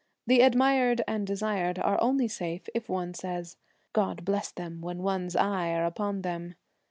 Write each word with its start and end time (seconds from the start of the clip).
The 0.25 0.41
ad 0.41 0.55
mired 0.55 1.03
and 1.07 1.27
desired 1.27 1.77
are 1.77 2.01
only 2.01 2.27
safe 2.27 2.67
if 2.73 2.89
one 2.89 3.13
says' 3.13 3.57
God 3.93 4.25
bless 4.25 4.51
them' 4.51 4.81
when 4.81 5.03
one's 5.03 5.35
eyes 5.35 5.75
are 5.77 5.85
upon 5.85 6.23
them. 6.23 6.55